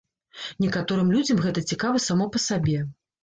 [0.63, 2.81] Некаторым людзям гэта цікава само па сабе.